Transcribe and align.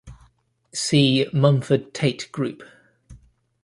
See 0.73 1.27
Mumford-Tate 1.31 2.31
group. 2.31 2.63